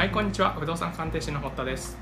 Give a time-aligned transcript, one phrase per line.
[0.00, 0.54] はいこんにちは。
[0.54, 1.98] 不動産鑑定士の堀田です。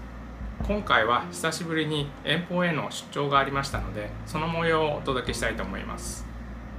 [0.69, 6.24] 今回は久しぶりに遠方への出張がありましたのでその模様をお届けしたいと思います。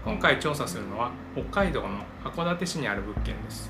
[0.06, 3.70] 今回調査するのは北海道の函館市にある物件です。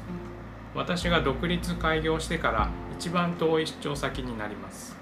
[0.76, 4.96] 私が独立開業してから一番遠い出張先になります。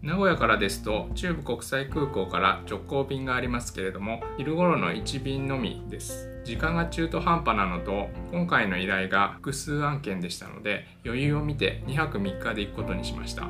[0.00, 6.35] 名古屋からですと中部国際空港から直行便がありますけれども昼頃の1便のみです。
[6.46, 13.48] 時間が中途半端なのと今回の依頼が複数案件でしたので余裕を見て2泊3日で行くことにしました。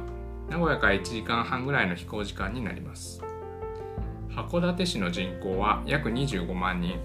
[0.49, 3.23] 名古屋から1時間半ぐらいの飛行時間になります。
[4.31, 6.99] 函館市の人口は約25万人。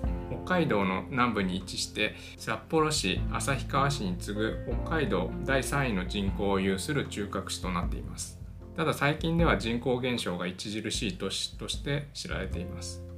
[0.45, 8.39] 北海道の南部に位置して札幌市旭川市に次ぐ北海道第3位の人口を有する中核市となっています。
[8.77, 13.10] ただ最近では人口減少が著しい都市として知られています。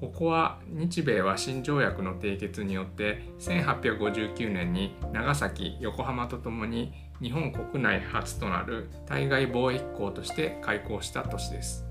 [0.00, 11.84] ここは日米和親条約の締結によって1859年に長崎横浜とともに日本国内初となる対外貿易港として開港した都市です。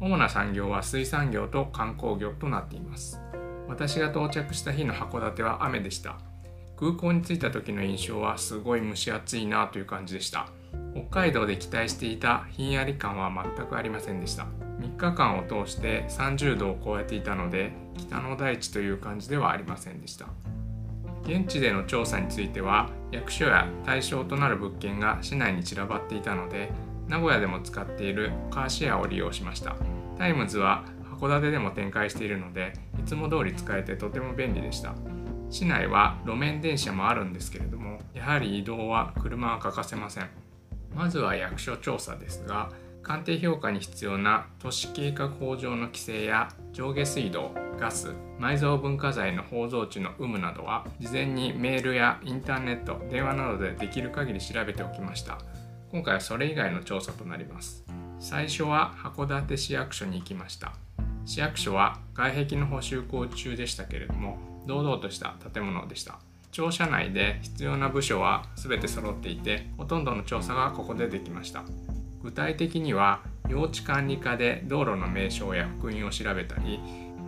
[0.00, 3.20] 主な産業は水産業と観光業となっています。
[3.68, 6.18] 私が到着した日の函館は雨でした。
[6.76, 10.48] 空港に着いた時の印象はすごい蒸し暑いなという感じでした。
[10.92, 14.46] 北海道で期待していたひんやり感は全くありませんでした。
[14.98, 20.26] 日間を通して30度を超えていたので北の大地という感じではありませんでした。
[21.24, 26.70] 現地での調査については役所や対象となる物件が市内に散らばっていたので
[27.06, 29.76] 名古屋でも使っているカーシェアを利用しました。
[30.16, 30.84] タイムズは
[31.20, 34.94] 函館でも展開しているのでいつも通り使えてとても便利でした。
[35.50, 40.28] 市内は路面電車もあるんですけれどもやはり移動は車は欠かせません。
[40.94, 42.70] まずは役所調査ですが
[43.08, 55.38] 鑑定評価に必要な都市計画法上の規制や上下水道ガス埋蔵文化財の包蔵地の有無などは事前にメールやインターネット電話などでできる限り調べておきました。
[55.90, 57.82] 今回はそれ以外の調査となります。
[58.20, 60.74] 最初は函館市役所に行きました。
[61.24, 64.36] 市役所は外壁の補修工中でしたけれども
[64.66, 66.18] 堂々とした建物でした。
[66.52, 71.64] 庁舎内で必要な部署は全て揃っていてほとんどの調査がここでできました。
[72.22, 76.80] 具体的には用地管理課で道路の名称や復員を調べたり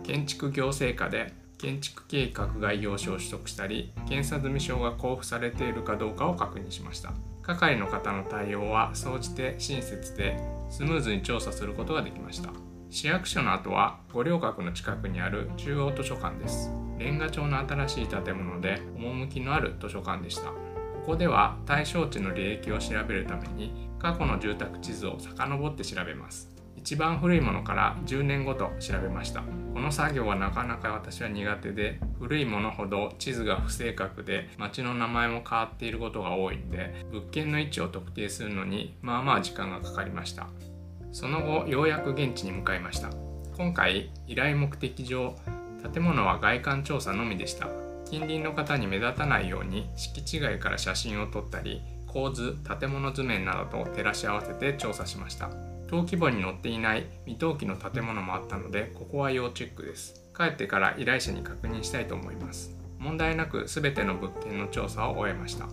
[0.03, 7.11] 建築行政課で建築計画概要書を取得したり検査済証が交付されているかどうかを確認しました。
[7.43, 12.49] 係の方の対応は総じて親切でスムーズに調査することができました。
[12.89, 16.71] 市役所の後は五稜郭の近くにある中央図書館です。
[16.97, 20.70] レンガ調の新しい建物で趣のある図書館でした。
[21.01, 26.49] ここでは対象地の履歴を調べるために過去の住宅地図を遡って調べます。
[26.75, 29.41] 一番古いものから10年ごと調べました。
[29.73, 40.47] この作業はなかなか私は苦手で古いものほど地図が不正確で町の名前も変わっていることが多いんで物件の位置を特定するのにまあまあ時間がかかりました。
[41.11, 43.09] その後ようやく現地に向かいました。
[43.57, 45.35] 今回依頼目的上
[45.93, 47.80] 建物は外観調査のみでした。
[48.11, 55.49] 近隣の方に目立たないように敷地外から写真を撮ったり構図建物図面などと照らし合わせて調査しました。
[55.85, 60.21] 登記簿に載っていない未登記の建物もあったのでここは要チェックです。
[60.35, 62.75] 帰ってから依頼者に確認したいと思います。
[62.99, 65.67] 問題なく全ての物件の調査を終えました。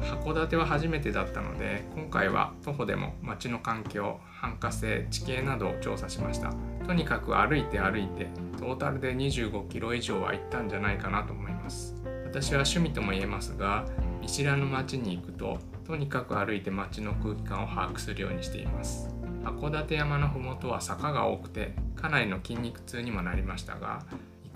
[0.00, 6.52] 函館は初めてだったので今回は徒歩でも街の環境繁華性地形などを調査しました。
[6.86, 11.94] とにかく歩いて歩いてトータルで25キロ以上は行ったんじゃないかなと思います。
[12.24, 13.86] 私は趣味とも言えますが
[14.20, 19.08] 見知らぬ町に行くととにかく歩いて街の空気感を把握するようにしています。
[19.44, 24.02] 函館山の麓は坂が多くてかなりの筋肉痛にもなりましたが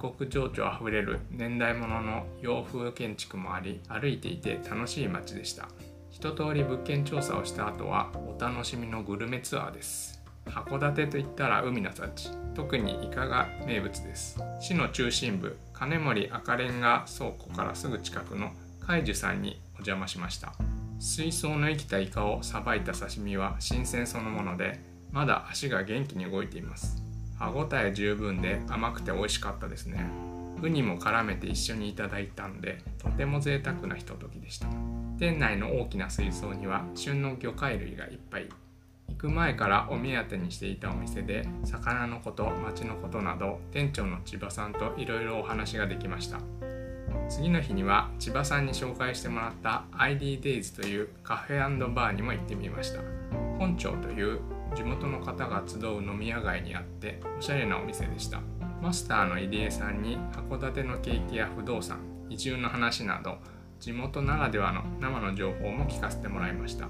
[0.00, 5.68] 国情緒あふれる年代物のの洋風建築もあり歩いていて楽しい街でした。
[6.10, 10.22] 一通り物件調査をした後はお楽しみのグルメツアーです。
[10.46, 14.40] 函館といったら海の幸特にイカが名物です。
[14.58, 20.54] 市の中心部金森赤レンガ倉庫からすぐ近くの海樹さんにお邪魔しました。
[20.98, 24.80] 水槽の生きたイカをさばいた刺身は新鮮そのもので
[25.12, 26.99] まだ足が元気に動いています。
[27.40, 30.06] 歯ごたえ十分で甘くて美味しかったですね。
[30.62, 34.68] ウニも絡めて一緒にいただいたんでとても贅沢なひとときでした。
[35.18, 38.48] 店内の大きな水槽には旬の魚介類がいっぱい。
[39.08, 46.40] 行く前からお目当てにしていたお店で魚のこと町のことなど店長の千葉さんといろいろお話ができました。
[47.30, 53.00] 次の日には千葉さんに紹介してもらった IDDays というカフェバーにも行ってみました。
[53.58, 54.40] 本町という
[54.74, 58.40] 地元の方が集う飲み屋街にあっておしゃれなお店でした。
[58.80, 61.98] マスターの入江さんに函館の景気や不動産
[62.30, 63.36] 移住の話など
[63.78, 66.86] 地元ならではの生の情報も聞かせてもらいました。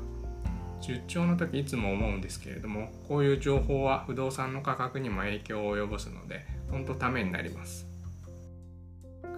[0.81, 7.87] 出張の時いつも思うんですけれどもこういう情報は不動産の価格にも影響を及ぼすので本当ためになります。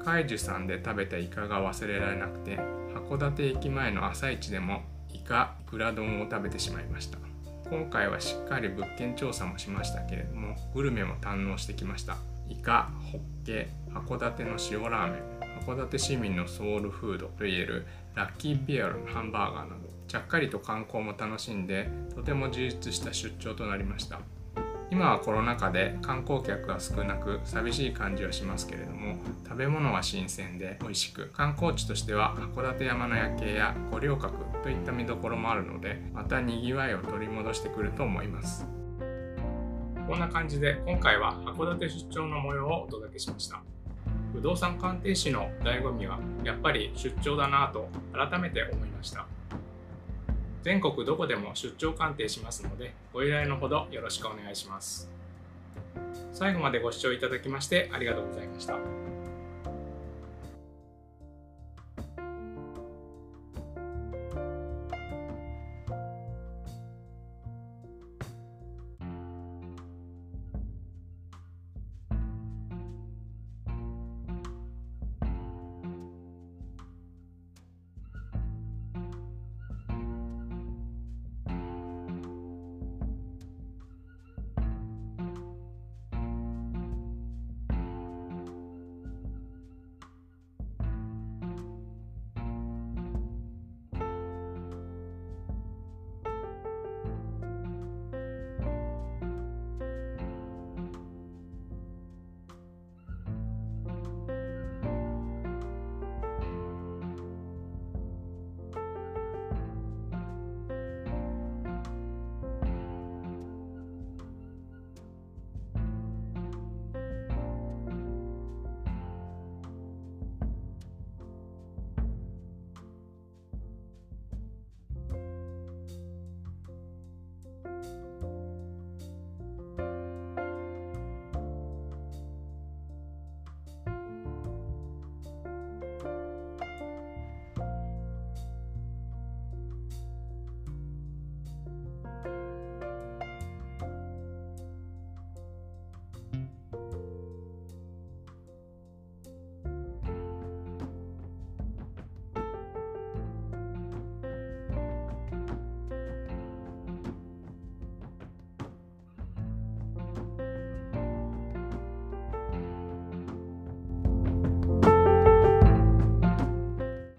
[0.05, 2.59] 海樹さんで食べたイカが忘れられなくて
[3.09, 7.19] 函館駅前の朝市でもイカいくら丼を食べてしまいました。
[7.73, 12.19] 今回はしっかり物件調査もしましたけれどもグルメも堪能してきました。
[12.51, 15.23] イカ、ホッケ、函館の塩ラーメン
[15.67, 24.21] 函館市民のソウルフードといえるラッキーピアルのハンバーガーなどちゃっかりと観光も楽しんでとても充実した出張となりました。
[24.93, 31.31] 今はコロナ禍で観光客が少なく寂しい感じはしますけれども食べ物は新鮮で美味しく。
[31.33, 38.67] 観光地としては函館山の夜景や五稜郭といった見どころもあるのでまたにぎわいを取り戻してくると思います。
[40.07, 43.63] こんな感じで今回は函館出張の模様をお届けしました。
[44.35, 49.27] 不動産鑑定士の醍醐味はやっぱり出張だなぁと改めて思いました。
[50.63, 55.11] 全国どこでも出張鑑定しますのでご依頼のほどよろしくお願いします
[56.33, 59.02] 最後までご視聴いただきましてありがとうございました。